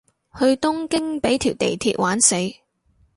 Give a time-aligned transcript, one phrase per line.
[0.39, 2.35] 去東京畀條地鐵玩死